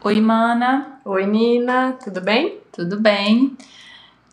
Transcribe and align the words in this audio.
Oi, 0.00 0.20
Mana, 0.20 1.00
Oi, 1.04 1.26
Nina, 1.26 1.92
tudo 1.92 2.20
bem? 2.20 2.60
tudo 2.70 3.00
bem? 3.00 3.56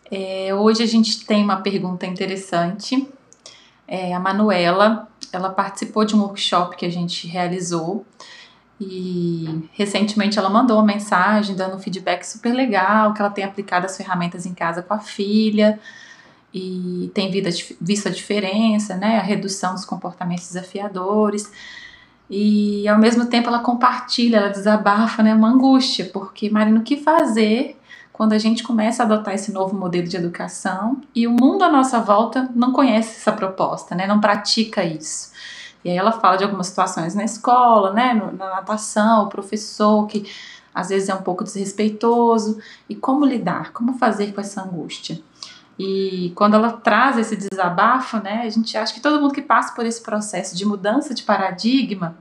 É, 0.08 0.54
hoje 0.54 0.80
a 0.80 0.86
gente 0.86 1.26
tem 1.26 1.42
uma 1.42 1.56
pergunta 1.56 2.06
interessante. 2.06 3.08
É, 3.88 4.14
a 4.14 4.20
Manuela, 4.20 5.08
ela 5.32 5.50
participou 5.50 6.04
de 6.04 6.14
um 6.14 6.20
workshop 6.20 6.76
que 6.76 6.86
a 6.86 6.88
gente 6.88 7.26
realizou 7.26 8.06
e 8.80 9.68
recentemente 9.72 10.38
ela 10.38 10.48
mandou 10.48 10.76
uma 10.76 10.86
mensagem 10.86 11.56
dando 11.56 11.74
um 11.74 11.80
feedback 11.80 12.22
super 12.22 12.54
legal, 12.54 13.12
que 13.12 13.20
ela 13.20 13.30
tem 13.30 13.42
aplicado 13.42 13.86
as 13.86 13.96
ferramentas 13.96 14.46
em 14.46 14.54
casa 14.54 14.82
com 14.82 14.94
a 14.94 15.00
filha 15.00 15.80
e 16.54 17.10
tem 17.12 17.28
visto 17.80 18.06
a 18.06 18.12
diferença, 18.12 18.96
né, 18.96 19.18
a 19.18 19.22
redução 19.22 19.74
dos 19.74 19.84
comportamentos 19.84 20.46
desafiadores. 20.46 21.50
E 22.28 22.86
ao 22.88 22.98
mesmo 22.98 23.26
tempo 23.26 23.48
ela 23.48 23.60
compartilha, 23.60 24.38
ela 24.38 24.48
desabafa, 24.48 25.22
né, 25.22 25.34
uma 25.34 25.48
angústia, 25.48 26.10
porque 26.12 26.50
Marina, 26.50 26.80
o 26.80 26.82
que 26.82 26.96
fazer 26.96 27.78
quando 28.12 28.32
a 28.32 28.38
gente 28.38 28.62
começa 28.62 29.02
a 29.02 29.06
adotar 29.06 29.34
esse 29.34 29.52
novo 29.52 29.76
modelo 29.76 30.08
de 30.08 30.16
educação 30.16 31.00
e 31.14 31.26
o 31.26 31.30
mundo 31.30 31.62
à 31.62 31.68
nossa 31.68 32.00
volta 32.00 32.50
não 32.54 32.72
conhece 32.72 33.20
essa 33.20 33.30
proposta, 33.32 33.94
né, 33.94 34.06
não 34.06 34.20
pratica 34.20 34.82
isso. 34.82 35.30
E 35.84 35.90
aí 35.90 35.96
ela 35.96 36.12
fala 36.12 36.36
de 36.36 36.42
algumas 36.42 36.66
situações 36.66 37.14
na 37.14 37.22
escola, 37.22 37.92
né, 37.92 38.14
na 38.14 38.56
natação, 38.56 39.24
o 39.24 39.28
professor 39.28 40.06
que 40.06 40.26
às 40.76 40.90
vezes 40.90 41.08
é 41.08 41.14
um 41.14 41.22
pouco 41.22 41.42
desrespeitoso. 41.42 42.58
E 42.86 42.94
como 42.94 43.24
lidar, 43.24 43.72
como 43.72 43.94
fazer 43.94 44.34
com 44.34 44.42
essa 44.42 44.62
angústia. 44.62 45.18
E 45.78 46.32
quando 46.34 46.54
ela 46.54 46.72
traz 46.72 47.18
esse 47.18 47.36
desabafo, 47.36 48.18
né, 48.18 48.42
a 48.44 48.48
gente 48.48 48.76
acha 48.76 48.94
que 48.94 49.00
todo 49.00 49.20
mundo 49.20 49.34
que 49.34 49.42
passa 49.42 49.74
por 49.74 49.84
esse 49.84 50.02
processo 50.02 50.56
de 50.56 50.64
mudança 50.64 51.12
de 51.12 51.22
paradigma, 51.22 52.16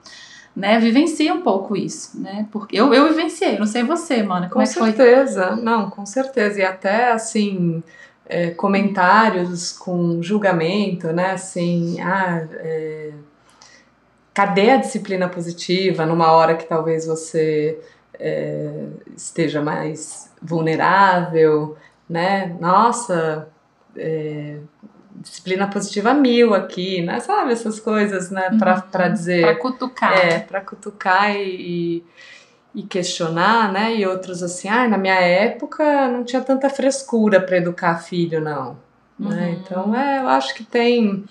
né, 0.56 0.80
vivencia 0.80 1.34
um 1.34 1.42
pouco 1.42 1.76
isso, 1.76 2.20
né? 2.20 2.48
Porque 2.52 2.78
eu, 2.78 2.94
eu 2.94 3.10
vivenciei, 3.10 3.58
não 3.58 3.66
sei 3.66 3.84
você, 3.84 4.24
mano, 4.24 4.50
como 4.50 4.56
com 4.56 4.62
é 4.62 4.66
que 4.66 4.74
foi? 4.74 4.94
certeza, 4.94 5.56
não, 5.56 5.90
com 5.90 6.06
certeza. 6.06 6.60
E 6.60 6.64
até 6.64 7.12
assim, 7.12 7.84
é, 8.26 8.52
comentários 8.52 9.72
com 9.72 10.22
julgamento, 10.22 11.08
né? 11.08 11.32
Assim, 11.32 12.00
ah, 12.02 12.48
é, 12.54 13.12
cadê 14.34 14.72
a 14.72 14.78
disciplina 14.78 15.30
positiva 15.30 16.06
numa 16.06 16.32
hora 16.32 16.56
que 16.56 16.66
talvez 16.66 17.06
você 17.06 17.80
é, 18.20 18.88
esteja 19.16 19.62
mais 19.62 20.32
vulnerável, 20.42 21.78
né? 22.10 22.56
Nossa, 22.60 23.50
é, 23.96 24.58
disciplina 25.16 25.68
positiva 25.68 26.14
mil 26.14 26.54
aqui, 26.54 27.02
né? 27.02 27.20
Sabe 27.20 27.54
essas 27.54 27.80
coisas, 27.80 28.30
né? 28.30 28.56
Pra, 28.58 28.82
pra 28.82 29.08
dizer. 29.08 29.42
Pra 29.42 29.56
cutucar. 29.56 30.18
É, 30.18 30.40
para 30.40 30.62
cutucar 30.62 31.36
e, 31.36 32.04
e 32.74 32.84
questionar, 32.84 33.72
né? 33.72 33.96
E 33.96 34.06
outros 34.06 34.44
assim, 34.44 34.68
ah, 34.68 34.88
na 34.88 34.98
minha 34.98 35.20
época 35.20 36.08
não 36.10 36.24
tinha 36.24 36.42
tanta 36.42 36.70
frescura 36.70 37.40
para 37.42 37.58
educar 37.58 37.98
filho, 38.00 38.42
não. 38.42 38.78
Né? 39.18 39.48
Uhum. 39.48 39.54
Então, 39.54 39.96
é, 39.96 40.20
eu 40.20 40.28
acho 40.28 40.54
que 40.54 40.64
tem 40.64 41.24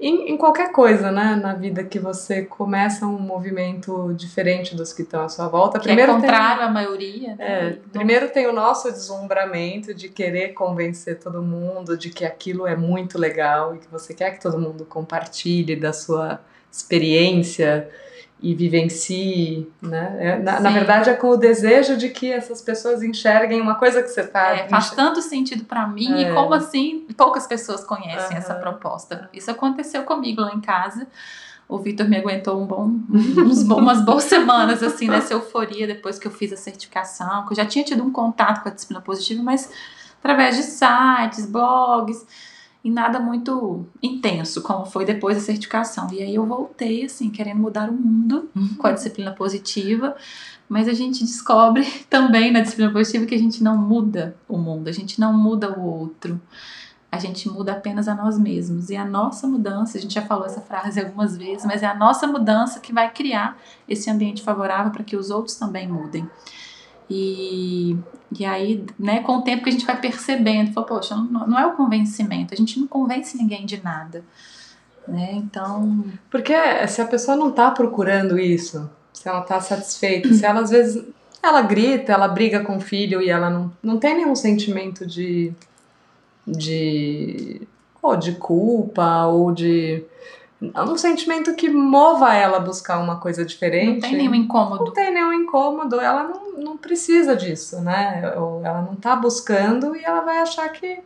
em, 0.00 0.30
em 0.32 0.36
qualquer 0.36 0.72
coisa, 0.72 1.12
né, 1.12 1.38
na 1.40 1.52
vida 1.52 1.84
que 1.84 1.98
você 1.98 2.42
começa 2.42 3.06
um 3.06 3.18
movimento 3.18 4.14
diferente 4.14 4.74
dos 4.74 4.92
que 4.92 5.02
estão 5.02 5.22
à 5.22 5.28
sua 5.28 5.46
volta. 5.46 5.78
Que 5.78 5.90
é 5.90 5.94
tem- 5.96 6.06
contrário 6.06 6.62
à 6.62 6.70
maioria, 6.70 7.34
né? 7.36 7.36
é, 7.68 7.78
primeiro 7.92 8.30
tem 8.30 8.46
o 8.46 8.52
nosso 8.52 8.90
deslumbramento 8.90 9.92
de 9.92 10.08
querer 10.08 10.54
convencer 10.54 11.18
todo 11.18 11.42
mundo 11.42 11.96
de 11.98 12.08
que 12.08 12.24
aquilo 12.24 12.66
é 12.66 12.74
muito 12.74 13.18
legal 13.18 13.74
e 13.74 13.78
que 13.78 13.88
você 13.88 14.14
quer 14.14 14.30
que 14.30 14.40
todo 14.40 14.58
mundo 14.58 14.84
compartilhe 14.86 15.76
da 15.76 15.92
sua 15.92 16.40
experiência 16.72 17.88
e 18.42 18.54
vivencie, 18.54 19.70
né? 19.82 20.16
É, 20.18 20.38
na, 20.38 20.60
na 20.60 20.70
verdade 20.70 21.10
é 21.10 21.14
com 21.14 21.28
o 21.28 21.36
desejo 21.36 21.96
de 21.96 22.08
que 22.08 22.30
essas 22.32 22.62
pessoas 22.62 23.02
enxerguem 23.02 23.60
uma 23.60 23.74
coisa 23.74 24.02
que 24.02 24.08
você 24.08 24.22
está 24.22 24.56
É, 24.56 24.68
faz 24.68 24.90
tanto 24.90 25.20
sentido 25.20 25.64
pra 25.64 25.86
mim 25.86 26.12
É. 26.12 26.30
e 26.30 26.34
como 26.34 26.54
assim 26.54 27.06
poucas 27.16 27.46
pessoas 27.46 27.84
conhecem 27.84 28.36
Aham. 28.36 28.38
essa 28.38 28.54
proposta. 28.54 29.28
Isso 29.32 29.50
aconteceu 29.50 30.02
comigo 30.04 30.40
lá 30.40 30.52
em 30.54 30.60
casa. 30.60 31.06
O 31.68 31.78
Vitor 31.78 32.08
me 32.08 32.16
aguentou 32.16 32.60
um 32.60 32.66
bom, 32.66 32.90
uns 33.10 33.62
bom- 33.62 33.76
umas 33.78 34.04
boas 34.04 34.24
semanas 34.34 34.82
assim 34.82 35.06
nessa 35.06 35.34
euforia 35.34 35.86
depois 35.86 36.18
que 36.18 36.26
eu 36.26 36.30
fiz 36.32 36.52
a 36.52 36.56
certificação, 36.56 37.46
que 37.46 37.52
eu 37.52 37.56
já 37.56 37.64
tinha 37.64 37.84
tido 37.84 38.02
um 38.02 38.10
contato 38.10 38.62
com 38.62 38.68
a 38.68 38.72
disciplina 38.72 39.00
positiva, 39.00 39.40
mas 39.42 39.70
através 40.18 40.56
de 40.56 40.62
sites, 40.64 41.46
blogs 41.46 42.26
e 42.82 42.90
nada 42.90 43.20
muito 43.20 43.86
intenso 44.02 44.62
como 44.62 44.86
foi 44.86 45.04
depois 45.04 45.36
da 45.36 45.42
certificação. 45.42 46.08
E 46.12 46.22
aí 46.22 46.34
eu 46.34 46.46
voltei 46.46 47.04
assim 47.04 47.30
querendo 47.30 47.60
mudar 47.60 47.90
o 47.90 47.92
mundo 47.92 48.48
com 48.78 48.86
a 48.86 48.92
disciplina 48.92 49.32
positiva, 49.32 50.16
mas 50.68 50.88
a 50.88 50.94
gente 50.94 51.22
descobre 51.24 51.84
também 52.08 52.50
na 52.50 52.60
disciplina 52.60 52.90
positiva 52.90 53.26
que 53.26 53.34
a 53.34 53.38
gente 53.38 53.62
não 53.62 53.76
muda 53.76 54.36
o 54.48 54.56
mundo, 54.56 54.88
a 54.88 54.92
gente 54.92 55.20
não 55.20 55.32
muda 55.32 55.70
o 55.70 55.84
outro. 55.84 56.40
A 57.12 57.18
gente 57.18 57.48
muda 57.48 57.72
apenas 57.72 58.06
a 58.06 58.14
nós 58.14 58.38
mesmos. 58.38 58.88
E 58.88 58.94
a 58.94 59.04
nossa 59.04 59.44
mudança, 59.44 59.98
a 59.98 60.00
gente 60.00 60.14
já 60.14 60.22
falou 60.22 60.46
essa 60.46 60.60
frase 60.60 61.00
algumas 61.00 61.36
vezes, 61.36 61.66
mas 61.66 61.82
é 61.82 61.86
a 61.86 61.94
nossa 61.94 62.24
mudança 62.24 62.78
que 62.78 62.92
vai 62.92 63.10
criar 63.10 63.58
esse 63.88 64.08
ambiente 64.08 64.44
favorável 64.44 64.92
para 64.92 65.02
que 65.02 65.16
os 65.16 65.28
outros 65.28 65.56
também 65.56 65.88
mudem. 65.88 66.30
E, 67.10 67.96
e 68.38 68.44
aí, 68.44 68.84
né, 68.96 69.20
com 69.20 69.38
o 69.38 69.42
tempo 69.42 69.64
que 69.64 69.68
a 69.68 69.72
gente 69.72 69.84
vai 69.84 70.00
percebendo, 70.00 70.72
fala, 70.72 70.86
poxa, 70.86 71.16
não, 71.16 71.46
não 71.46 71.58
é 71.58 71.66
o 71.66 71.72
convencimento, 71.72 72.54
a 72.54 72.56
gente 72.56 72.78
não 72.78 72.86
convence 72.86 73.36
ninguém 73.36 73.66
de 73.66 73.82
nada. 73.82 74.24
Né? 75.08 75.32
Então, 75.34 76.04
Porque 76.30 76.54
se 76.86 77.02
a 77.02 77.06
pessoa 77.06 77.36
não 77.36 77.50
tá 77.50 77.70
procurando 77.72 78.38
isso, 78.38 78.88
se 79.12 79.28
ela 79.28 79.40
tá 79.40 79.60
satisfeita, 79.60 80.32
se 80.32 80.46
ela 80.46 80.60
às 80.60 80.70
vezes 80.70 81.04
ela 81.42 81.62
grita, 81.62 82.12
ela 82.12 82.28
briga 82.28 82.60
com 82.60 82.76
o 82.76 82.80
filho 82.80 83.20
e 83.20 83.28
ela 83.28 83.50
não, 83.50 83.72
não 83.82 83.98
tem 83.98 84.14
nenhum 84.14 84.36
sentimento 84.36 85.04
de 85.04 85.52
de 86.46 87.62
ou 88.02 88.16
de 88.16 88.32
culpa 88.32 89.26
ou 89.26 89.52
de 89.52 90.04
um 90.62 90.96
sentimento 90.96 91.54
que 91.54 91.70
mova 91.70 92.34
ela 92.34 92.58
a 92.58 92.60
buscar 92.60 92.98
uma 92.98 93.16
coisa 93.16 93.44
diferente. 93.44 93.94
não 93.94 94.00
tem 94.00 94.16
nenhum 94.16 94.34
incômodo. 94.34 94.84
não 94.86 94.92
tem 94.92 95.12
nenhum 95.12 95.32
incômodo, 95.32 95.98
ela 95.98 96.24
não, 96.24 96.49
não 96.60 96.76
precisa 96.76 97.34
disso, 97.34 97.80
né? 97.80 98.34
Ou 98.36 98.64
ela 98.64 98.82
não 98.82 98.94
tá 98.94 99.16
buscando 99.16 99.96
e 99.96 100.04
ela 100.04 100.20
vai 100.20 100.38
achar 100.38 100.68
que, 100.70 101.00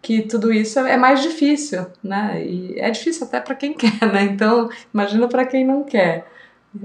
que 0.00 0.22
tudo 0.22 0.52
isso 0.52 0.78
é 0.78 0.96
mais 0.96 1.22
difícil, 1.22 1.86
né? 2.02 2.42
E 2.44 2.78
é 2.78 2.90
difícil 2.90 3.26
até 3.26 3.40
para 3.40 3.54
quem 3.54 3.72
quer, 3.76 4.12
né? 4.12 4.22
Então, 4.24 4.68
imagina 4.92 5.28
para 5.28 5.46
quem 5.46 5.64
não 5.64 5.84
quer. 5.84 6.26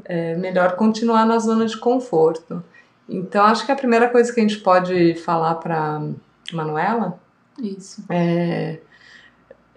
É 0.06 0.36
melhor 0.36 0.76
continuar 0.76 1.26
na 1.26 1.38
zona 1.40 1.66
de 1.66 1.78
conforto. 1.78 2.64
Então, 3.08 3.46
acho 3.46 3.66
que 3.66 3.72
a 3.72 3.76
primeira 3.76 4.10
coisa 4.10 4.34
que 4.34 4.40
a 4.40 4.44
gente 4.44 4.60
pode 4.60 5.16
falar 5.16 5.56
para 5.56 6.02
Manuela 6.54 7.20
Isso. 7.60 8.04
é, 8.10 8.80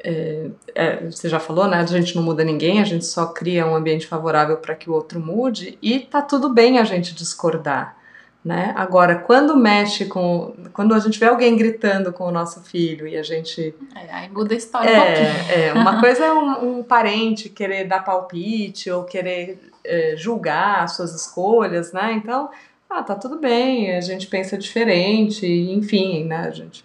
é, 0.04 0.50
é, 0.74 1.10
você 1.10 1.30
já 1.30 1.40
falou, 1.40 1.66
né? 1.66 1.78
A 1.78 1.86
gente 1.86 2.14
não 2.14 2.22
muda 2.22 2.44
ninguém, 2.44 2.80
a 2.80 2.84
gente 2.84 3.06
só 3.06 3.26
cria 3.26 3.66
um 3.66 3.74
ambiente 3.74 4.06
favorável 4.06 4.58
para 4.58 4.74
que 4.74 4.90
o 4.90 4.92
outro 4.92 5.18
mude 5.18 5.78
e 5.80 5.98
tá 5.98 6.20
tudo 6.20 6.52
bem 6.52 6.78
a 6.78 6.84
gente 6.84 7.14
discordar, 7.14 7.96
né? 8.44 8.74
Agora, 8.76 9.16
quando 9.16 9.56
mexe 9.56 10.04
com, 10.04 10.54
quando 10.74 10.92
a 10.92 10.98
gente 10.98 11.18
vê 11.18 11.26
alguém 11.26 11.56
gritando 11.56 12.12
com 12.12 12.24
o 12.24 12.30
nosso 12.30 12.60
filho 12.62 13.08
e 13.08 13.16
a 13.16 13.22
gente 13.22 13.74
É, 13.94 14.12
aí 14.12 14.28
muda 14.28 14.52
a 14.52 14.56
história 14.56 14.90
um 14.90 14.94
pouquinho. 14.94 15.50
é, 15.50 15.66
é, 15.68 15.72
uma 15.72 15.98
coisa 16.00 16.24
é 16.26 16.32
um, 16.32 16.78
um 16.78 16.82
parente 16.82 17.48
querer 17.48 17.84
dar 17.84 18.04
palpite 18.04 18.90
ou 18.90 19.04
querer 19.04 19.70
é, 19.82 20.14
julgar 20.16 20.84
as 20.84 20.94
suas 20.94 21.14
escolhas, 21.14 21.92
né? 21.92 22.12
Então, 22.12 22.50
ah, 22.90 23.02
tá 23.02 23.14
tudo 23.14 23.38
bem, 23.38 23.96
a 23.96 24.00
gente 24.02 24.26
pensa 24.26 24.58
diferente, 24.58 25.46
enfim, 25.46 26.24
né? 26.24 26.46
A 26.46 26.50
gente 26.50 26.84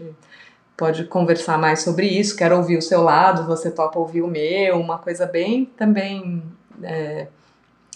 pode 0.78 1.04
conversar 1.04 1.58
mais 1.58 1.82
sobre 1.82 2.08
isso, 2.08 2.38
quero 2.38 2.56
ouvir 2.56 2.78
o 2.78 2.82
seu 2.82 3.02
lado, 3.02 3.46
você 3.46 3.70
topa 3.70 4.00
ouvir 4.00 4.22
o 4.22 4.28
meu, 4.28 4.80
uma 4.80 4.98
coisa 4.98 5.26
bem 5.26 5.66
também. 5.76 6.42
é, 6.82 7.28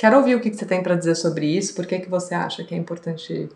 quero 0.03 0.17
ouvir 0.17 0.35
o 0.35 0.41
que 0.41 0.49
que 0.49 0.57
você 0.57 0.65
tem 0.65 0.83
para 0.83 0.95
dizer 0.95 1.15
sobre 1.15 1.45
isso, 1.45 1.73
por 1.73 1.85
que, 1.85 1.97
que 1.97 2.09
você 2.09 2.35
acha 2.35 2.61
que 2.61 2.75
é 2.75 2.77
importante 2.77 3.47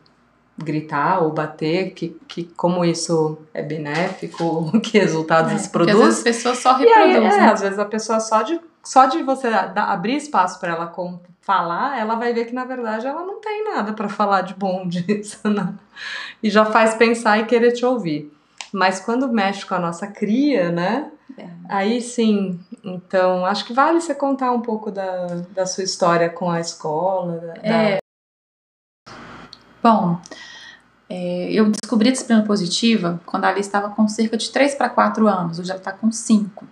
gritar 0.57 1.21
ou 1.21 1.29
bater, 1.29 1.91
que, 1.91 2.17
que 2.25 2.45
como 2.55 2.85
isso 2.85 3.37
é 3.53 3.61
benéfico, 3.61 4.71
que 4.79 4.97
resultados 4.97 5.51
isso 5.51 5.69
Porque 5.69 5.91
às 5.91 5.97
produz. 5.97 6.05
vezes 6.05 6.17
as 6.19 6.23
pessoas 6.23 6.57
só 6.59 6.73
aí, 6.77 6.85
reproduzem. 6.85 7.39
é, 7.41 7.49
às 7.49 7.59
vezes 7.59 7.77
a 7.77 7.83
pessoa 7.83 8.21
só 8.21 8.43
de 8.43 8.61
só 8.81 9.07
de 9.07 9.21
você 9.23 9.49
abrir 9.75 10.15
espaço 10.15 10.57
para 10.61 10.71
ela 10.71 10.95
falar, 11.41 11.99
ela 11.99 12.15
vai 12.15 12.31
ver 12.31 12.45
que 12.45 12.53
na 12.53 12.63
verdade 12.63 13.05
ela 13.05 13.25
não 13.25 13.41
tem 13.41 13.65
nada 13.65 13.91
para 13.91 14.07
falar 14.07 14.39
de 14.39 14.53
bom 14.53 14.87
disso, 14.87 15.49
né? 15.49 15.73
E 16.41 16.49
já 16.49 16.63
faz 16.63 16.95
pensar 16.95 17.39
e 17.39 17.45
querer 17.45 17.73
te 17.73 17.85
ouvir. 17.85 18.31
Mas 18.71 19.01
quando 19.01 19.27
mexe 19.27 19.65
com 19.65 19.75
a 19.75 19.79
nossa 19.79 20.07
cria, 20.07 20.71
né? 20.71 21.11
É. 21.37 21.49
Aí 21.67 22.01
sim. 22.01 22.59
Então, 22.83 23.45
acho 23.45 23.65
que 23.65 23.73
vale 23.73 23.99
você 23.99 24.13
contar 24.13 24.51
um 24.51 24.61
pouco 24.61 24.91
da, 24.91 25.25
da 25.51 25.65
sua 25.65 25.83
história 25.83 26.29
com 26.29 26.49
a 26.49 26.59
escola. 26.59 27.37
Da... 27.37 27.53
É. 27.63 27.97
Bom, 29.81 30.19
é, 31.09 31.51
eu 31.51 31.71
descobri 31.71 32.09
a 32.09 32.11
disciplina 32.11 32.43
positiva 32.43 33.21
quando 33.25 33.45
a 33.45 33.49
Alice 33.49 33.67
estava 33.67 33.89
com 33.89 34.07
cerca 34.07 34.35
de 34.37 34.49
3 34.49 34.75
para 34.75 34.89
4 34.89 35.27
anos, 35.27 35.59
hoje 35.59 35.69
ela 35.69 35.79
está 35.79 35.91
com 35.91 36.11
5. 36.11 36.67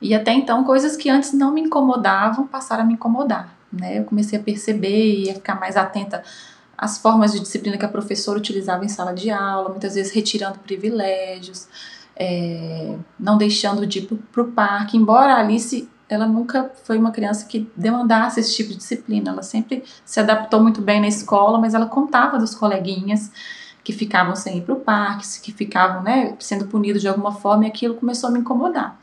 E 0.00 0.14
até 0.14 0.32
então, 0.32 0.64
coisas 0.64 0.96
que 0.96 1.10
antes 1.10 1.32
não 1.34 1.52
me 1.52 1.60
incomodavam 1.60 2.46
passaram 2.46 2.84
a 2.84 2.86
me 2.86 2.94
incomodar. 2.94 3.54
Né? 3.70 3.98
Eu 3.98 4.04
comecei 4.04 4.38
a 4.38 4.42
perceber 4.42 5.24
e 5.24 5.30
a 5.30 5.34
ficar 5.34 5.60
mais 5.60 5.76
atenta 5.76 6.22
às 6.76 6.96
formas 6.96 7.32
de 7.32 7.40
disciplina 7.40 7.76
que 7.76 7.84
a 7.84 7.88
professora 7.88 8.38
utilizava 8.38 8.84
em 8.84 8.88
sala 8.88 9.12
de 9.12 9.30
aula, 9.30 9.68
muitas 9.68 9.94
vezes 9.94 10.12
retirando 10.12 10.58
privilégios, 10.60 11.68
é, 12.20 12.98
não 13.18 13.38
deixando 13.38 13.86
de 13.86 14.00
ir 14.00 14.02
para 14.30 14.42
o 14.42 14.52
parque. 14.52 14.98
Embora 14.98 15.32
a 15.32 15.40
Alice 15.40 15.88
ela 16.06 16.26
nunca 16.26 16.70
foi 16.84 16.98
uma 16.98 17.12
criança 17.12 17.46
que 17.46 17.70
demandasse 17.76 18.40
esse 18.40 18.54
tipo 18.54 18.70
de 18.70 18.76
disciplina. 18.76 19.30
Ela 19.30 19.42
sempre 19.42 19.84
se 20.04 20.18
adaptou 20.18 20.60
muito 20.60 20.82
bem 20.82 21.00
na 21.00 21.06
escola, 21.06 21.58
mas 21.58 21.72
ela 21.72 21.86
contava 21.86 22.36
dos 22.36 22.54
coleguinhas 22.54 23.30
que 23.84 23.92
ficavam 23.92 24.34
sem 24.34 24.58
ir 24.58 24.62
para 24.62 24.74
o 24.74 24.80
parque, 24.80 25.24
que 25.40 25.52
ficavam 25.52 26.02
né, 26.02 26.34
sendo 26.40 26.66
punidos 26.66 27.00
de 27.00 27.08
alguma 27.08 27.32
forma, 27.32 27.64
e 27.64 27.68
aquilo 27.68 27.94
começou 27.94 28.28
a 28.28 28.32
me 28.32 28.40
incomodar. 28.40 28.98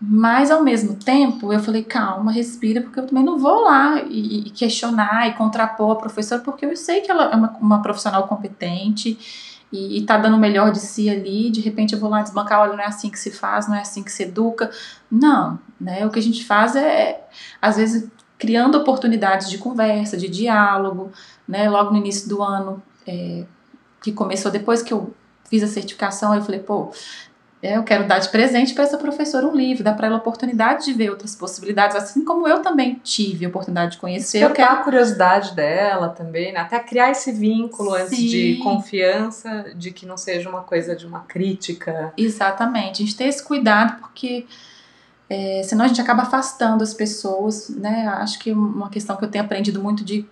Mas 0.00 0.50
ao 0.50 0.62
mesmo 0.62 0.96
tempo 0.96 1.52
eu 1.52 1.60
falei, 1.60 1.82
calma, 1.82 2.30
respira, 2.30 2.82
porque 2.82 3.00
eu 3.00 3.06
também 3.06 3.24
não 3.24 3.38
vou 3.38 3.64
lá 3.64 4.02
e, 4.02 4.48
e 4.48 4.50
questionar 4.50 5.28
e 5.28 5.34
contrapor 5.34 5.92
a 5.92 5.96
professora, 5.96 6.42
porque 6.42 6.66
eu 6.66 6.76
sei 6.76 7.00
que 7.00 7.10
ela 7.10 7.24
é 7.24 7.34
uma, 7.34 7.56
uma 7.60 7.82
profissional 7.82 8.28
competente 8.28 9.58
e, 9.72 9.98
está 9.98 10.16
dando 10.16 10.36
o 10.36 10.40
melhor 10.40 10.72
de 10.72 10.80
si 10.80 11.08
ali, 11.08 11.50
de 11.50 11.60
repente 11.60 11.94
eu 11.94 12.00
vou 12.00 12.10
lá 12.10 12.22
desbancar, 12.22 12.60
olha, 12.60 12.72
não 12.72 12.80
é 12.80 12.86
assim 12.86 13.10
que 13.10 13.18
se 13.18 13.30
faz, 13.30 13.68
não 13.68 13.76
é 13.76 13.80
assim 13.80 14.02
que 14.02 14.12
se 14.12 14.24
educa. 14.24 14.70
Não, 15.10 15.58
né? 15.80 16.04
O 16.06 16.10
que 16.10 16.18
a 16.18 16.22
gente 16.22 16.44
faz 16.44 16.74
é, 16.76 17.24
às 17.60 17.76
vezes, 17.76 18.08
criando 18.38 18.76
oportunidades 18.78 19.48
de 19.48 19.58
conversa, 19.58 20.16
de 20.16 20.28
diálogo, 20.28 21.12
né? 21.46 21.68
Logo 21.70 21.90
no 21.90 21.98
início 21.98 22.28
do 22.28 22.42
ano, 22.42 22.82
é, 23.06 23.44
que 24.02 24.12
começou 24.12 24.50
depois 24.50 24.82
que 24.82 24.92
eu 24.92 25.14
fiz 25.48 25.62
a 25.62 25.66
certificação, 25.66 26.34
eu 26.34 26.42
falei, 26.42 26.60
pô, 26.60 26.92
é, 26.92 26.94
eu 27.62 27.82
quero 27.82 28.08
dar 28.08 28.18
de 28.18 28.28
presente 28.30 28.72
para 28.72 28.84
essa 28.84 28.96
professora 28.96 29.46
um 29.46 29.54
livro, 29.54 29.84
dar 29.84 29.94
para 29.94 30.06
ela 30.06 30.16
a 30.16 30.18
oportunidade 30.18 30.86
de 30.86 30.94
ver 30.94 31.10
outras 31.10 31.36
possibilidades, 31.36 31.94
assim 31.94 32.24
como 32.24 32.48
eu 32.48 32.60
também 32.62 32.98
tive 33.04 33.44
a 33.44 33.48
oportunidade 33.48 33.92
de 33.92 33.98
conhecer. 33.98 34.38
Despertar 34.38 34.62
eu 34.62 34.68
quero 34.68 34.80
a 34.80 34.84
curiosidade 34.84 35.54
dela 35.54 36.08
também, 36.08 36.52
né? 36.52 36.60
até 36.60 36.78
criar 36.78 37.10
esse 37.10 37.30
vínculo 37.32 37.90
Sim. 37.90 38.02
antes 38.02 38.18
de 38.18 38.56
confiança, 38.62 39.72
de 39.74 39.90
que 39.90 40.06
não 40.06 40.16
seja 40.16 40.48
uma 40.48 40.62
coisa 40.62 40.96
de 40.96 41.06
uma 41.06 41.20
crítica. 41.20 42.14
Exatamente, 42.16 43.02
a 43.02 43.04
gente 43.04 43.16
ter 43.16 43.24
esse 43.24 43.44
cuidado 43.44 44.00
porque 44.00 44.46
é, 45.28 45.62
senão 45.62 45.84
a 45.84 45.88
gente 45.88 46.00
acaba 46.00 46.22
afastando 46.22 46.82
as 46.82 46.94
pessoas, 46.94 47.68
né? 47.68 48.08
Acho 48.08 48.38
que 48.38 48.52
uma 48.52 48.88
questão 48.88 49.16
que 49.16 49.24
eu 49.24 49.30
tenho 49.30 49.44
aprendido 49.44 49.80
muito 49.82 50.02
de 50.02 50.26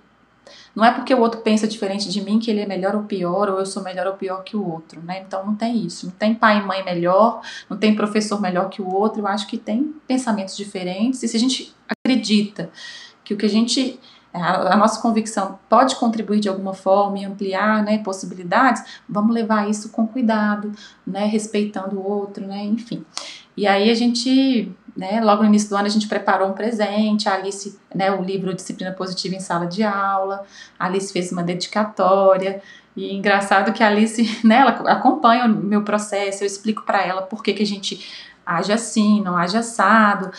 não 0.75 0.85
é 0.85 0.93
porque 0.93 1.15
o 1.15 1.21
outro 1.21 1.41
pensa 1.41 1.67
diferente 1.67 2.09
de 2.09 2.21
mim 2.21 2.39
que 2.39 2.51
ele 2.51 2.61
é 2.61 2.67
melhor 2.67 2.95
ou 2.95 3.03
pior, 3.03 3.49
ou 3.49 3.59
eu 3.59 3.67
sou 3.67 3.83
melhor 3.83 4.07
ou 4.07 4.15
pior 4.15 4.43
que 4.43 4.57
o 4.57 4.69
outro, 4.69 5.01
né? 5.03 5.23
Então 5.27 5.45
não 5.45 5.55
tem 5.55 5.85
isso. 5.85 6.07
Não 6.07 6.13
tem 6.13 6.35
pai 6.35 6.59
e 6.59 6.63
mãe 6.63 6.85
melhor, 6.85 7.41
não 7.69 7.77
tem 7.77 7.95
professor 7.95 8.41
melhor 8.41 8.69
que 8.69 8.83
o 8.83 8.89
outro. 8.89 9.21
Eu 9.21 9.27
acho 9.27 9.47
que 9.47 9.59
tem 9.59 9.95
pensamentos 10.07 10.57
diferentes. 10.57 11.23
E 11.23 11.29
se 11.29 11.37
a 11.37 11.41
gente 11.41 11.75
acredita 11.89 12.71
que 13.25 13.35
o 13.35 13.37
que 13.37 13.47
a 13.47 13.49
gente 13.49 14.01
a, 14.33 14.77
nossa 14.77 15.01
convicção 15.01 15.59
pode 15.69 15.97
contribuir 15.97 16.41
de 16.41 16.49
alguma 16.49 16.75
forma 16.75 17.19
e 17.19 17.25
ampliar 17.25 17.83
né, 17.83 17.99
possibilidades, 17.99 19.01
vamos 19.09 19.35
levar 19.35 19.69
isso 19.69 19.91
com 19.91 20.07
cuidado, 20.07 20.73
né, 21.07 21.25
respeitando 21.27 21.97
o 21.97 22.07
outro, 22.07 22.47
né, 22.47 22.63
enfim. 22.65 23.05
E 23.57 23.67
aí 23.67 23.91
a 23.91 23.95
gente 23.95 24.73
né? 24.99 25.21
Logo 25.21 25.43
no 25.43 25.49
início 25.49 25.69
do 25.69 25.77
ano 25.77 25.87
a 25.87 25.91
gente 25.91 26.09
preparou 26.09 26.49
um 26.49 26.53
presente, 26.53 27.29
a 27.29 27.35
Alice, 27.35 27.79
né, 27.95 28.11
o 28.11 28.21
livro 28.21 28.53
Disciplina 28.53 28.91
Positiva 28.91 29.37
em 29.37 29.41
Sala 29.41 29.65
de 29.65 29.85
Aula, 29.85 30.45
a 30.77 30.87
Alice 30.87 31.13
fez 31.13 31.31
uma 31.31 31.45
dedicatória, 31.45 32.61
e 32.97 33.15
engraçado 33.15 33.73
que 33.73 33.81
a 33.81 33.87
Alice, 33.87 34.21
né, 34.45 34.57
ela 34.57 34.71
acompanha 34.91 35.45
o 35.45 35.49
meu 35.49 35.85
processo, 35.85 36.43
eu 36.43 36.47
explico 36.49 36.83
para 36.83 37.01
ela 37.07 37.23
por 37.23 37.45
que, 37.45 37.55
que 37.55 37.63
a 37.63 37.67
gente 37.67 38.05
age 38.45 38.73
assim, 38.73 39.23
não 39.23 39.37
age 39.37 39.57
assado, 39.57 40.33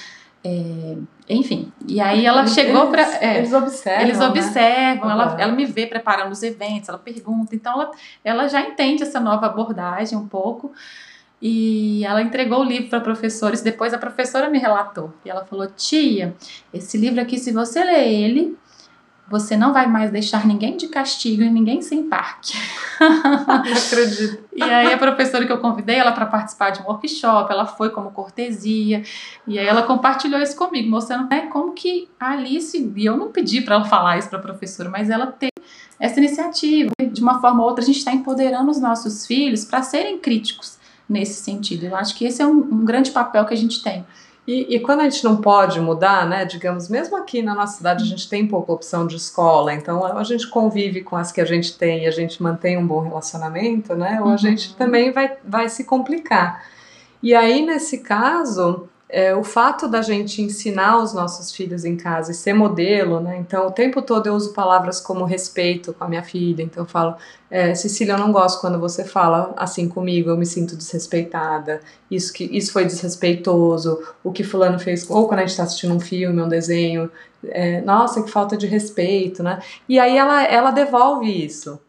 é, 0.43 0.97
enfim. 1.29 1.71
E 1.87 2.01
aí 2.01 2.25
ela 2.25 2.41
eles, 2.41 2.53
chegou 2.53 2.87
para. 2.87 3.03
É, 3.23 3.37
eles 3.37 3.53
observam. 3.53 4.01
Eles 4.01 4.19
né? 4.19 4.27
observam, 4.27 5.07
né? 5.07 5.13
ela, 5.13 5.35
ela 5.39 5.51
me 5.53 5.65
vê 5.65 5.85
preparando 5.85 6.31
os 6.31 6.43
eventos, 6.43 6.89
ela 6.89 6.97
pergunta. 6.97 7.55
Então 7.55 7.73
ela, 7.73 7.91
ela 8.25 8.47
já 8.49 8.61
entende 8.61 9.03
essa 9.03 9.21
nova 9.21 9.45
abordagem 9.45 10.17
um 10.17 10.27
pouco. 10.27 10.73
E 11.41 12.03
ela 12.05 12.21
entregou 12.21 12.59
o 12.59 12.63
livro 12.63 12.89
para 12.89 12.99
professores. 12.99 13.61
Depois 13.61 13.93
a 13.93 13.97
professora 13.97 14.49
me 14.49 14.59
relatou. 14.59 15.13
E 15.23 15.29
ela 15.29 15.45
falou: 15.45 15.67
Tia, 15.67 16.35
esse 16.73 16.97
livro 16.97 17.21
aqui, 17.21 17.37
se 17.37 17.51
você 17.51 17.83
ler 17.83 18.07
ele, 18.07 18.57
você 19.29 19.55
não 19.55 19.71
vai 19.71 19.87
mais 19.87 20.11
deixar 20.11 20.45
ninguém 20.45 20.75
de 20.75 20.87
castigo 20.87 21.43
e 21.43 21.49
ninguém 21.49 21.81
sem 21.81 22.09
parque. 22.09 22.53
Não 22.99 23.61
acredito. 23.61 24.43
e 24.53 24.63
aí 24.63 24.91
a 24.91 24.97
professora 24.97 25.45
que 25.45 25.51
eu 25.51 25.59
convidei 25.59 25.97
ela 25.97 26.11
para 26.11 26.25
participar 26.25 26.71
de 26.71 26.81
um 26.81 26.85
workshop, 26.85 27.51
ela 27.51 27.65
foi 27.65 27.91
como 27.91 28.11
cortesia. 28.11 29.03
E 29.47 29.59
aí 29.59 29.65
ela 29.65 29.83
compartilhou 29.83 30.41
isso 30.41 30.55
comigo, 30.55 30.89
mostrando 30.89 31.29
né, 31.29 31.47
como 31.47 31.73
que 31.73 32.09
a 32.19 32.31
Alice, 32.31 32.91
e 32.95 33.05
eu 33.05 33.15
não 33.15 33.31
pedi 33.31 33.61
para 33.61 33.75
ela 33.75 33.85
falar 33.85 34.17
isso 34.17 34.29
para 34.29 34.39
a 34.39 34.41
professora, 34.41 34.89
mas 34.89 35.09
ela 35.09 35.27
teve 35.27 35.53
essa 35.99 36.19
iniciativa. 36.19 36.91
De 37.11 37.21
uma 37.21 37.39
forma 37.39 37.61
ou 37.61 37.69
outra, 37.69 37.83
a 37.83 37.85
gente 37.85 37.99
está 37.99 38.11
empoderando 38.11 38.71
os 38.71 38.81
nossos 38.81 39.27
filhos 39.27 39.63
para 39.63 39.83
serem 39.83 40.17
críticos 40.17 40.78
nesse 41.09 41.41
sentido. 41.41 41.85
Eu 41.85 41.95
acho 41.95 42.15
que 42.15 42.25
esse 42.25 42.41
é 42.41 42.45
um, 42.45 42.59
um 42.59 42.85
grande 42.85 43.11
papel 43.11 43.45
que 43.45 43.53
a 43.53 43.57
gente 43.57 43.81
tem. 43.81 44.05
E, 44.47 44.75
e, 44.75 44.79
quando 44.79 45.01
a 45.01 45.03
gente 45.03 45.23
não 45.23 45.37
pode 45.37 45.79
mudar, 45.79 46.27
né, 46.27 46.43
digamos, 46.43 46.89
mesmo 46.89 47.15
aqui 47.15 47.41
na 47.41 47.53
nossa 47.53 47.77
cidade 47.77 48.03
a 48.03 48.07
gente 48.07 48.27
tem 48.27 48.47
pouca 48.47 48.71
opção 48.71 49.05
de 49.05 49.15
escola, 49.15 49.71
então 49.75 50.03
a 50.03 50.23
gente 50.23 50.47
convive 50.47 51.03
com 51.03 51.15
as 51.15 51.31
que 51.31 51.39
a 51.39 51.45
gente 51.45 51.77
tem 51.77 52.03
e 52.03 52.07
a 52.07 52.11
gente 52.11 52.41
mantém 52.41 52.75
um 52.75 52.87
bom 52.87 52.99
relacionamento, 53.01 53.93
né, 53.93 54.17
ou 54.19 54.27
a 54.27 54.31
uhum. 54.31 54.37
gente 54.39 54.75
também 54.75 55.11
vai, 55.11 55.37
vai 55.45 55.69
se 55.69 55.83
complicar. 55.83 56.65
E 57.21 57.35
aí, 57.35 57.63
nesse 57.63 57.99
caso, 57.99 58.89
é, 59.11 59.35
o 59.35 59.43
fato 59.43 59.87
da 59.87 60.03
gente 60.03 60.39
ensinar 60.39 61.01
os 61.01 61.15
nossos 61.15 61.51
filhos 61.51 61.83
em 61.83 61.97
casa 61.97 62.31
e 62.31 62.35
ser 62.35 62.53
modelo, 62.53 63.19
né? 63.19 63.37
Então, 63.37 63.65
o 63.65 63.71
tempo 63.71 64.03
todo 64.03 64.27
eu 64.27 64.35
uso 64.35 64.53
palavras 64.53 65.01
como 65.01 65.25
respeito 65.25 65.91
com 65.93 66.03
a 66.03 66.07
minha 66.07 66.21
filha. 66.21 66.61
Então, 66.61 66.83
eu 66.83 66.87
falo, 66.87 67.15
é, 67.49 67.73
Cecília, 67.73 68.13
eu 68.13 68.19
não 68.19 68.31
gosto 68.31 68.61
quando 68.61 68.79
você 68.79 69.03
fala 69.03 69.51
assim 69.57 69.89
comigo, 69.89 70.29
eu 70.29 70.37
me 70.37 70.45
sinto 70.45 70.77
desrespeitada. 70.77 71.81
Isso, 72.09 72.31
que, 72.31 72.43
isso 72.55 72.71
foi 72.71 72.85
desrespeitoso. 72.85 73.99
O 74.23 74.31
que 74.31 74.43
Fulano 74.43 74.77
fez, 74.77 75.09
ou 75.09 75.27
quando 75.27 75.39
a 75.39 75.41
gente 75.41 75.51
está 75.51 75.63
assistindo 75.63 75.95
um 75.95 75.99
filme, 75.99 76.39
um 76.39 76.47
desenho, 76.47 77.09
é, 77.47 77.81
nossa, 77.81 78.21
que 78.21 78.29
falta 78.29 78.55
de 78.55 78.67
respeito, 78.67 79.41
né? 79.41 79.59
E 79.87 79.97
aí 79.97 80.15
ela, 80.15 80.43
ela 80.43 80.69
devolve 80.69 81.45
isso. 81.45 81.79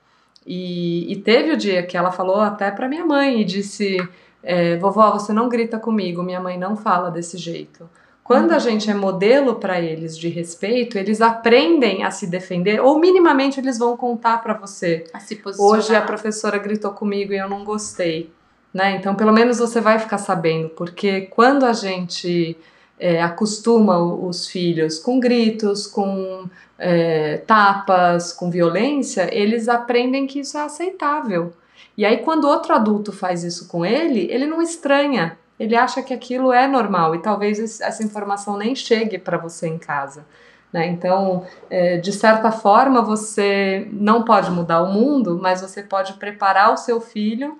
E, 0.46 1.12
e 1.12 1.16
teve 1.16 1.52
o 1.52 1.56
dia 1.56 1.82
que 1.82 1.98
ela 1.98 2.10
falou 2.10 2.40
até 2.40 2.70
para 2.70 2.88
minha 2.88 3.04
mãe 3.04 3.42
e 3.42 3.44
disse 3.44 3.98
é, 4.42 4.76
vovó, 4.76 5.10
você 5.10 5.32
não 5.32 5.48
grita 5.48 5.78
comigo, 5.78 6.22
minha 6.22 6.40
mãe 6.40 6.58
não 6.58 6.76
fala 6.76 7.10
desse 7.10 7.36
jeito. 7.36 7.88
Quando 8.22 8.52
a 8.52 8.60
gente 8.60 8.88
é 8.88 8.94
modelo 8.94 9.56
para 9.56 9.80
eles 9.80 10.16
de 10.16 10.28
respeito, 10.28 10.96
eles 10.96 11.20
aprendem 11.20 12.04
a 12.04 12.12
se 12.12 12.28
defender, 12.28 12.80
ou 12.80 12.96
minimamente 13.00 13.58
eles 13.58 13.76
vão 13.76 13.96
contar 13.96 14.40
para 14.40 14.54
você. 14.54 15.04
A 15.12 15.18
se 15.18 15.34
posicionar. 15.34 15.78
Hoje 15.78 15.96
a 15.96 16.00
professora 16.00 16.56
gritou 16.56 16.92
comigo 16.92 17.32
e 17.32 17.38
eu 17.38 17.48
não 17.48 17.64
gostei. 17.64 18.32
Né? 18.72 18.94
Então, 18.94 19.16
pelo 19.16 19.32
menos 19.32 19.58
você 19.58 19.80
vai 19.80 19.98
ficar 19.98 20.18
sabendo, 20.18 20.68
porque 20.68 21.22
quando 21.22 21.64
a 21.64 21.72
gente 21.72 22.56
é, 23.00 23.20
acostuma 23.20 23.98
os 23.98 24.46
filhos 24.46 25.00
com 25.00 25.18
gritos, 25.18 25.88
com 25.88 26.48
é, 26.78 27.38
tapas, 27.38 28.32
com 28.32 28.48
violência, 28.48 29.28
eles 29.32 29.68
aprendem 29.68 30.28
que 30.28 30.38
isso 30.38 30.56
é 30.56 30.62
aceitável. 30.62 31.52
E 31.96 32.04
aí, 32.04 32.18
quando 32.18 32.48
outro 32.48 32.74
adulto 32.74 33.12
faz 33.12 33.44
isso 33.44 33.68
com 33.68 33.84
ele, 33.84 34.26
ele 34.30 34.46
não 34.46 34.62
estranha, 34.62 35.38
ele 35.58 35.76
acha 35.76 36.02
que 36.02 36.14
aquilo 36.14 36.52
é 36.52 36.66
normal 36.66 37.14
e 37.14 37.18
talvez 37.20 37.80
essa 37.80 38.02
informação 38.02 38.56
nem 38.56 38.74
chegue 38.74 39.18
para 39.18 39.36
você 39.36 39.68
em 39.68 39.78
casa. 39.78 40.24
Né? 40.72 40.86
Então, 40.86 41.46
é, 41.68 41.98
de 41.98 42.12
certa 42.12 42.50
forma, 42.50 43.02
você 43.02 43.88
não 43.92 44.24
pode 44.24 44.50
mudar 44.50 44.82
o 44.82 44.92
mundo, 44.92 45.38
mas 45.40 45.60
você 45.60 45.82
pode 45.82 46.14
preparar 46.14 46.72
o 46.72 46.76
seu 46.76 47.00
filho 47.00 47.58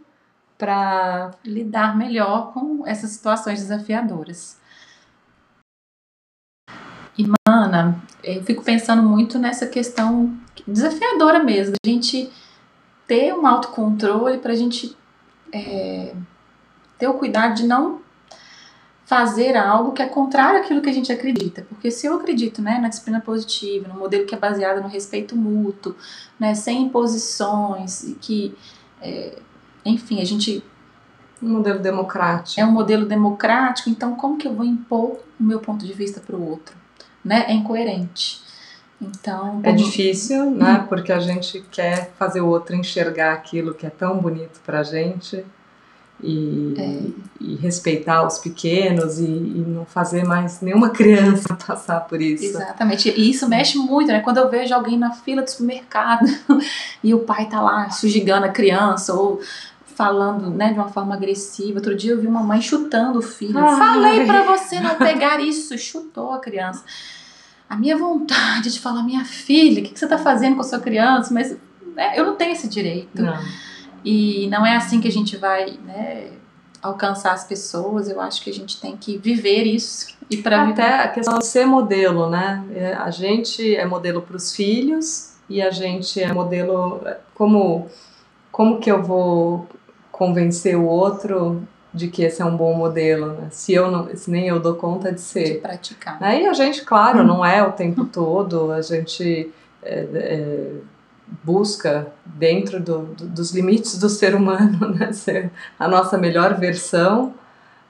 para 0.56 1.32
lidar 1.44 1.96
melhor 1.96 2.52
com 2.52 2.87
essas 2.87 3.10
situações 3.10 3.60
desafiadoras. 3.60 4.58
E, 7.18 7.26
Mana, 7.46 8.00
eu 8.22 8.42
fico 8.44 8.62
pensando 8.62 9.02
muito 9.02 9.38
nessa 9.38 9.66
questão 9.66 10.34
desafiadora 10.66 11.42
mesmo. 11.42 11.75
A 11.84 11.88
gente 11.88 12.30
ter 13.10 13.34
um 13.34 13.44
autocontrole 13.44 14.38
para 14.38 14.52
a 14.52 14.54
gente 14.54 14.96
é, 15.52 16.14
ter 16.96 17.08
o 17.08 17.14
cuidado 17.14 17.56
de 17.56 17.66
não 17.66 18.00
fazer 19.04 19.56
algo 19.56 19.90
que 19.90 20.00
é 20.00 20.06
contrário 20.06 20.60
àquilo 20.60 20.80
que 20.80 20.88
a 20.88 20.92
gente 20.92 21.10
acredita. 21.10 21.66
Porque 21.68 21.90
se 21.90 22.06
eu 22.06 22.14
acredito 22.14 22.62
né, 22.62 22.78
na 22.78 22.88
disciplina 22.88 23.20
positiva, 23.20 23.88
no 23.88 23.98
modelo 23.98 24.26
que 24.26 24.32
é 24.32 24.38
baseado 24.38 24.80
no 24.80 24.86
respeito 24.86 25.34
mútuo, 25.34 25.96
né, 26.38 26.54
sem 26.54 26.82
imposições, 26.82 28.14
que, 28.20 28.56
é, 29.02 29.36
enfim, 29.84 30.20
a 30.20 30.24
gente. 30.24 30.62
Um 31.42 31.48
modelo 31.48 31.80
democrático. 31.80 32.60
É 32.60 32.64
um 32.64 32.70
modelo 32.70 33.06
democrático, 33.06 33.90
então 33.90 34.14
como 34.14 34.36
que 34.36 34.46
eu 34.46 34.54
vou 34.54 34.64
impor 34.64 35.18
o 35.40 35.42
meu 35.42 35.58
ponto 35.58 35.84
de 35.84 35.92
vista 35.92 36.20
para 36.20 36.36
o 36.36 36.48
outro? 36.48 36.76
Né? 37.24 37.46
É 37.48 37.54
incoerente. 37.54 38.40
Então, 39.00 39.61
é 39.62 39.73
difícil, 39.73 40.50
né? 40.50 40.85
Porque 40.88 41.12
a 41.12 41.21
gente 41.21 41.64
quer 41.71 42.12
fazer 42.19 42.40
o 42.40 42.49
outro 42.49 42.76
enxergar 42.76 43.33
aquilo 43.33 43.73
que 43.73 43.87
é 43.87 43.90
tão 43.90 44.19
bonito 44.19 44.61
pra 44.64 44.83
gente 44.83 45.45
e, 46.23 46.75
é. 46.76 47.00
e 47.40 47.54
respeitar 47.57 48.26
os 48.26 48.38
pequenos 48.38 49.19
e, 49.19 49.25
e, 49.25 49.64
não 49.66 49.87
fazer 49.87 50.25
mais 50.25 50.61
nenhuma 50.61 50.90
criança 50.92 51.57
passar 51.66 52.00
por 52.00 52.21
isso. 52.21 52.45
Exatamente. 52.45 53.09
E 53.11 53.30
isso 53.30 53.49
mexe 53.49 53.78
muito, 53.78 54.09
né? 54.09 54.21
Quando 54.21 54.37
eu 54.37 54.50
vejo 54.50 54.75
alguém 54.75 54.99
na 54.99 55.12
fila 55.12 55.42
do 55.42 55.50
supermercado 55.50 56.26
e 57.02 57.14
o 57.14 57.21
pai 57.21 57.47
tá 57.47 57.61
lá 57.61 57.88
sujigando 57.90 58.45
a 58.45 58.50
criança 58.50 59.14
ou 59.14 59.40
falando, 59.95 60.50
né, 60.50 60.73
de 60.73 60.78
uma 60.78 60.88
forma 60.88 61.14
agressiva. 61.14 61.78
Outro 61.78 61.95
dia 61.95 62.12
eu 62.12 62.21
vi 62.21 62.26
uma 62.26 62.42
mãe 62.42 62.61
chutando 62.61 63.19
o 63.19 63.23
filho. 63.23 63.59
Ai. 63.59 63.78
Falei 63.78 64.26
para 64.26 64.45
você 64.45 64.80
não 64.80 64.95
pegar 64.95 65.40
isso, 65.40 65.76
chutou 65.76 66.33
a 66.33 66.38
criança 66.38 66.83
a 67.70 67.76
minha 67.76 67.96
vontade 67.96 68.72
de 68.72 68.80
falar, 68.80 69.04
minha 69.04 69.24
filha, 69.24 69.80
o 69.80 69.84
que, 69.84 69.92
que 69.92 69.98
você 69.98 70.04
está 70.04 70.18
fazendo 70.18 70.56
com 70.56 70.60
a 70.60 70.64
sua 70.64 70.80
criança? 70.80 71.32
Mas 71.32 71.56
né, 71.94 72.18
eu 72.18 72.26
não 72.26 72.34
tenho 72.34 72.50
esse 72.50 72.68
direito. 72.68 73.22
Não. 73.22 73.38
E 74.04 74.48
não 74.48 74.66
é 74.66 74.74
assim 74.74 75.00
que 75.00 75.06
a 75.06 75.12
gente 75.12 75.36
vai 75.36 75.78
né, 75.84 76.32
alcançar 76.82 77.32
as 77.32 77.44
pessoas. 77.44 78.08
Eu 78.08 78.20
acho 78.20 78.42
que 78.42 78.50
a 78.50 78.52
gente 78.52 78.80
tem 78.80 78.96
que 78.96 79.16
viver 79.16 79.62
isso. 79.62 80.08
E 80.28 80.38
para 80.38 80.64
Até 80.64 81.00
a 81.00 81.08
questão 81.08 81.38
de 81.38 81.46
ser 81.46 81.64
modelo, 81.64 82.28
né? 82.28 82.64
É, 82.74 82.94
a 82.94 83.10
gente 83.12 83.76
é 83.76 83.86
modelo 83.86 84.20
para 84.20 84.36
os 84.36 84.52
filhos 84.52 85.34
e 85.48 85.62
a 85.62 85.70
gente 85.70 86.20
é 86.20 86.32
modelo. 86.32 87.00
Como, 87.34 87.88
como 88.50 88.80
que 88.80 88.90
eu 88.90 89.00
vou 89.00 89.68
convencer 90.10 90.76
o 90.76 90.86
outro 90.86 91.62
de 91.92 92.09
que 92.09 92.23
esse 92.23 92.40
é 92.40 92.44
um 92.44 92.56
bom 92.56 92.75
modelo, 92.75 93.32
né? 93.32 93.49
Se 93.50 93.73
eu 93.73 93.90
não, 93.90 94.14
se 94.14 94.30
nem 94.30 94.47
eu 94.47 94.61
dou 94.61 94.75
conta 94.75 95.12
de 95.12 95.20
ser. 95.20 95.54
De 95.54 95.59
praticar. 95.61 96.18
Aí 96.20 96.47
a 96.47 96.52
gente, 96.52 96.85
claro, 96.85 97.25
não 97.25 97.44
é 97.44 97.62
o 97.62 97.73
tempo 97.73 98.04
todo, 98.04 98.70
a 98.70 98.80
gente 98.80 99.52
é, 99.82 100.06
é, 100.14 100.73
busca 101.42 102.12
dentro 102.25 102.80
do, 102.80 103.02
do, 103.06 103.26
dos 103.26 103.52
limites 103.52 103.99
do 103.99 104.09
ser 104.09 104.35
humano, 104.35 104.90
né? 104.94 105.12
Ser 105.12 105.50
a 105.78 105.88
nossa 105.88 106.16
melhor 106.16 106.59
versão, 106.59 107.35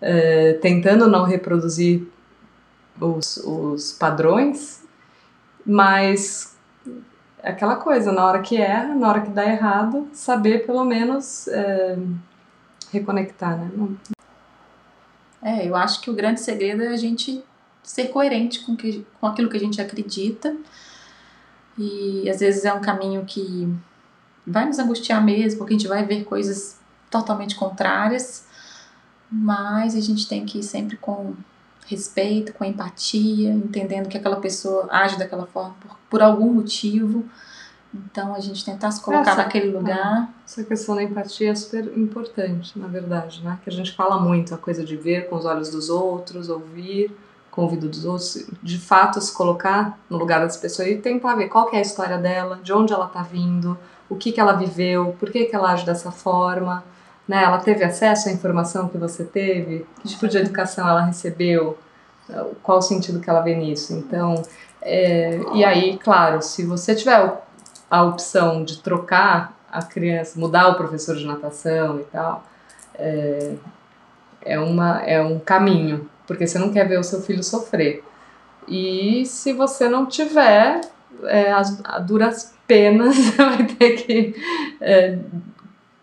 é, 0.00 0.54
tentando 0.54 1.07
não 1.07 1.25
reproduzir 1.25 2.07
os, 2.99 3.37
os 3.38 3.92
padrões, 3.92 4.83
mas 5.64 6.57
aquela 7.42 7.76
coisa, 7.76 8.12
na 8.12 8.25
hora 8.26 8.40
que 8.40 8.57
erra, 8.57 8.95
na 8.95 9.09
hora 9.09 9.21
que 9.21 9.30
dá 9.30 9.45
errado, 9.45 10.09
saber 10.12 10.66
pelo 10.66 10.85
menos 10.85 11.49
é, 11.49 11.99
reconectar, 12.92 13.56
né? 13.56 13.70
É, 15.42 15.66
eu 15.66 15.75
acho 15.75 16.00
que 16.00 16.11
o 16.11 16.14
grande 16.14 16.40
segredo 16.40 16.82
é 16.82 16.88
a 16.88 16.97
gente 16.97 17.42
ser 17.82 18.09
coerente 18.09 18.61
com, 18.61 18.76
que, 18.76 19.06
com 19.18 19.26
aquilo 19.26 19.49
que 19.49 19.56
a 19.56 19.61
gente 19.61 19.80
acredita. 19.80 20.54
E 21.78 22.28
às 22.28 22.40
vezes 22.40 22.64
é 22.64 22.73
um 22.73 22.80
caminho 22.80 23.25
que 23.25 23.73
vai 24.47 24.66
nos 24.66 24.78
angustiar 24.78 25.25
mesmo, 25.25 25.59
porque 25.59 25.75
a 25.75 25.78
gente 25.78 25.88
vai 25.88 26.04
ver 26.04 26.25
coisas 26.25 26.78
totalmente 27.11 27.54
contrárias, 27.54 28.47
mas 29.30 29.94
a 29.94 30.00
gente 30.00 30.28
tem 30.28 30.44
que 30.44 30.59
ir 30.59 30.62
sempre 30.62 30.97
com 30.97 31.35
respeito, 31.87 32.52
com 32.52 32.64
empatia, 32.64 33.50
entendendo 33.50 34.09
que 34.09 34.16
aquela 34.16 34.37
pessoa 34.37 34.88
age 34.90 35.18
daquela 35.18 35.47
forma 35.47 35.75
por, 35.80 35.97
por 36.09 36.23
algum 36.23 36.52
motivo 36.52 37.25
então, 37.92 38.35
a 38.35 38.40
gente 38.40 38.64
tentar 38.64 38.90
se 38.92 39.02
colocar 39.02 39.32
essa, 39.32 39.42
naquele 39.42 39.70
lugar. 39.70 40.32
Essa 40.47 40.62
questão 40.62 40.94
da 40.94 41.02
empatia 41.02 41.50
é 41.50 41.54
super 41.54 41.87
importante, 41.99 42.78
na 42.78 42.87
verdade, 42.87 43.42
né? 43.42 43.59
Que 43.64 43.70
a 43.70 43.73
gente 43.73 43.92
fala 43.92 44.20
muito, 44.20 44.54
a 44.54 44.59
coisa 44.59 44.85
de 44.85 44.97
ver 44.97 45.28
com 45.28 45.37
os 45.37 45.44
olhos 45.44 45.70
dos 45.70 45.90
outros, 45.90 46.49
ouvir 46.49 47.11
com 47.50 47.62
o 47.62 47.64
ouvido 47.64 47.88
dos 47.88 48.04
outros, 48.04 48.47
de 48.62 48.78
fato 48.78 49.20
se 49.20 49.35
colocar 49.35 49.99
no 50.09 50.16
lugar 50.16 50.40
das 50.40 50.56
pessoas 50.56 50.87
e 50.87 50.97
tentar 50.97 51.35
ver 51.35 51.49
qual 51.49 51.68
é 51.73 51.78
a 51.78 51.80
história 51.80 52.16
dela, 52.16 52.61
de 52.62 52.73
onde 52.73 52.92
ela 52.92 53.06
está 53.06 53.23
vindo, 53.23 53.76
o 54.09 54.14
que, 54.14 54.30
que 54.30 54.38
ela 54.38 54.52
viveu, 54.52 55.16
por 55.18 55.30
que, 55.30 55.47
que 55.47 55.56
ela 55.56 55.73
age 55.73 55.85
dessa 55.85 56.12
forma, 56.12 56.85
né? 57.26 57.42
Ela 57.42 57.59
teve 57.59 57.82
acesso 57.82 58.28
à 58.28 58.32
informação 58.32 58.88
que 58.88 58.97
você 58.97 59.25
teve, 59.25 59.85
que 60.00 60.09
tipo 60.09 60.28
de 60.28 60.38
educação 60.38 60.88
ela 60.88 61.04
recebeu, 61.04 61.76
qual 62.62 62.78
o 62.78 62.82
sentido 62.82 63.18
que 63.18 63.28
ela 63.28 63.40
vê 63.40 63.56
nisso. 63.56 63.94
Então, 63.94 64.42
é, 64.80 65.40
e 65.52 65.64
aí, 65.64 65.99
claro, 65.99 66.40
se 66.42 66.64
você 66.64 66.94
tiver 66.94 67.42
a 67.90 68.04
opção 68.04 68.64
de 68.64 68.78
trocar 68.78 69.59
a 69.70 69.82
criança, 69.82 70.38
mudar 70.38 70.68
o 70.68 70.75
professor 70.76 71.16
de 71.16 71.26
natação 71.26 72.00
e 72.00 72.04
tal, 72.04 72.44
é, 72.94 73.54
é, 74.42 74.59
uma, 74.59 75.02
é 75.02 75.20
um 75.20 75.38
caminho, 75.38 76.09
porque 76.26 76.47
você 76.47 76.59
não 76.59 76.73
quer 76.73 76.87
ver 76.88 76.99
o 76.99 77.04
seu 77.04 77.20
filho 77.20 77.42
sofrer. 77.42 78.04
E 78.68 79.25
se 79.26 79.52
você 79.52 79.88
não 79.88 80.06
tiver, 80.06 80.80
é, 81.25 81.50
a, 81.50 81.62
a 81.85 81.99
duras 81.99 82.54
penas, 82.66 83.16
você 83.18 83.37
vai 83.37 83.66
ter 83.66 83.90
que, 83.97 84.35
é, 84.80 85.18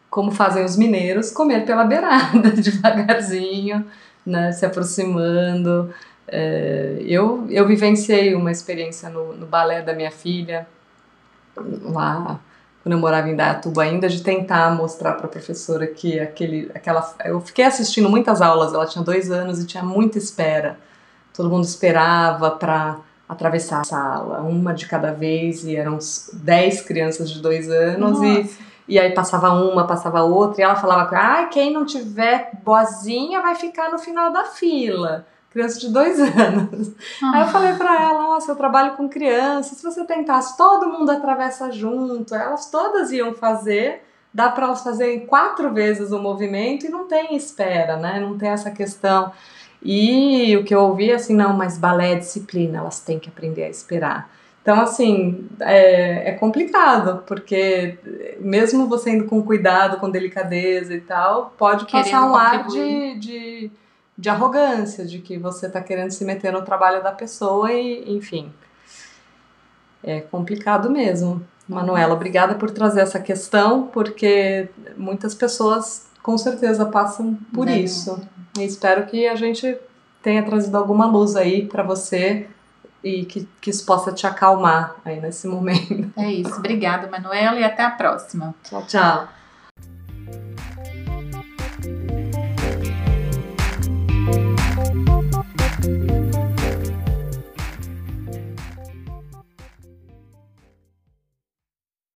como 0.09 0.31
fazem 0.31 0.65
os 0.65 0.75
mineiros, 0.75 1.31
comer 1.31 1.65
pela 1.65 1.85
beirada, 1.85 2.51
devagarzinho, 2.51 3.85
né, 4.25 4.51
se 4.51 4.65
aproximando. 4.65 5.93
É, 6.27 6.97
eu, 6.99 7.47
eu 7.49 7.65
vivenciei 7.65 8.35
uma 8.35 8.51
experiência 8.51 9.09
no, 9.09 9.33
no 9.33 9.45
balé 9.45 9.81
da 9.81 9.93
minha 9.93 10.11
filha, 10.11 10.67
lá 11.83 12.39
quando 12.83 12.93
eu 12.93 12.99
morava 12.99 13.29
em 13.29 13.35
Dayatuba 13.35 13.83
ainda 13.83 14.07
de 14.07 14.23
tentar 14.23 14.73
mostrar 14.73 15.13
para 15.13 15.25
a 15.25 15.29
professora 15.29 15.85
que 15.87 16.19
aquele 16.19 16.71
aquela 16.73 17.13
eu 17.25 17.41
fiquei 17.41 17.65
assistindo 17.65 18.09
muitas 18.09 18.41
aulas 18.41 18.73
ela 18.73 18.85
tinha 18.85 19.03
dois 19.03 19.29
anos 19.29 19.61
e 19.61 19.67
tinha 19.67 19.83
muita 19.83 20.17
espera. 20.17 20.79
Todo 21.33 21.49
mundo 21.49 21.65
esperava 21.65 22.51
para 22.51 22.97
atravessar 23.27 23.81
a 23.81 23.83
sala 23.83 24.41
uma 24.41 24.73
de 24.73 24.85
cada 24.85 25.11
vez 25.11 25.65
e 25.65 25.75
eram 25.75 25.99
dez 26.33 26.81
crianças 26.81 27.29
de 27.29 27.41
dois 27.41 27.69
anos 27.69 28.21
e 28.21 28.67
e 28.87 28.97
aí 28.97 29.11
passava 29.11 29.51
uma, 29.51 29.85
passava 29.85 30.23
outra, 30.23 30.61
e 30.61 30.63
ela 30.63 30.77
falava: 30.77 31.13
ah, 31.13 31.45
quem 31.47 31.73
não 31.73 31.85
tiver 31.85 32.51
boazinha 32.63 33.41
vai 33.41 33.53
ficar 33.55 33.91
no 33.91 33.99
final 33.99 34.31
da 34.31 34.45
fila 34.45 35.25
criança 35.57 35.79
de 35.79 35.89
dois 35.89 36.19
anos. 36.21 36.91
Ah. 37.21 37.31
Aí 37.33 37.41
eu 37.41 37.47
falei 37.47 37.73
para 37.73 38.01
ela, 38.01 38.21
nossa, 38.21 38.51
eu 38.51 38.55
trabalho 38.55 38.95
com 38.95 39.09
crianças, 39.09 39.77
se 39.77 39.83
você 39.83 40.05
tentasse, 40.05 40.55
todo 40.55 40.87
mundo 40.87 41.09
atravessa 41.09 41.71
junto, 41.71 42.35
elas 42.35 42.69
todas 42.69 43.11
iam 43.11 43.33
fazer, 43.33 44.03
dá 44.31 44.49
para 44.49 44.67
elas 44.67 44.83
fazerem 44.83 45.25
quatro 45.25 45.73
vezes 45.73 46.11
o 46.11 46.19
movimento 46.19 46.85
e 46.85 46.89
não 46.89 47.07
tem 47.07 47.35
espera, 47.35 47.97
né? 47.97 48.19
Não 48.19 48.37
tem 48.37 48.49
essa 48.49 48.69
questão. 48.69 49.31
E 49.81 50.55
o 50.57 50.63
que 50.63 50.75
eu 50.75 50.81
ouvi 50.81 51.11
assim, 51.11 51.35
não, 51.35 51.53
mas 51.53 51.77
balé 51.77 52.13
é 52.13 52.15
disciplina, 52.15 52.79
elas 52.79 52.99
têm 52.99 53.19
que 53.19 53.29
aprender 53.29 53.63
a 53.63 53.69
esperar. 53.69 54.29
Então, 54.61 54.81
assim, 54.81 55.47
é, 55.61 56.29
é, 56.29 56.31
complicado, 56.33 57.23
porque 57.25 57.97
mesmo 58.39 58.85
você 58.85 59.11
indo 59.11 59.23
com 59.23 59.41
cuidado, 59.41 59.97
com 59.97 60.09
delicadeza 60.09 60.93
e 60.93 60.99
tal, 60.99 61.53
pode 61.57 61.85
Querendo 61.85 62.03
passar 62.03 62.29
um 62.29 62.35
ar 62.35 62.67
de, 62.67 63.17
de 63.17 63.71
de 64.17 64.29
arrogância, 64.29 65.05
de 65.05 65.19
que 65.19 65.37
você 65.37 65.67
está 65.67 65.81
querendo 65.81 66.11
se 66.11 66.25
meter 66.25 66.51
no 66.51 66.63
trabalho 66.63 67.03
da 67.03 67.11
pessoa 67.11 67.71
e, 67.71 68.15
enfim. 68.15 68.51
É 70.03 70.21
complicado 70.21 70.89
mesmo. 70.89 71.45
Manuela, 71.67 72.13
obrigada 72.13 72.55
por 72.55 72.71
trazer 72.71 73.01
essa 73.01 73.19
questão, 73.19 73.87
porque 73.87 74.69
muitas 74.95 75.35
pessoas 75.35 76.07
com 76.23 76.37
certeza 76.37 76.85
passam 76.85 77.37
por 77.53 77.67
é. 77.67 77.77
isso. 77.77 78.19
E 78.57 78.63
espero 78.63 79.05
que 79.05 79.27
a 79.27 79.35
gente 79.35 79.77
tenha 80.21 80.43
trazido 80.43 80.77
alguma 80.77 81.05
luz 81.05 81.35
aí 81.35 81.65
para 81.65 81.83
você 81.83 82.47
e 83.03 83.25
que, 83.25 83.47
que 83.61 83.69
isso 83.69 83.85
possa 83.85 84.11
te 84.11 84.25
acalmar 84.25 84.95
aí 85.05 85.19
nesse 85.19 85.47
momento. 85.47 86.11
É 86.17 86.31
isso. 86.31 86.55
Obrigada, 86.55 87.07
Manuela, 87.07 87.59
e 87.59 87.63
até 87.63 87.83
a 87.83 87.91
próxima. 87.91 88.55
Tchau, 88.63 88.85
tchau. 88.87 89.36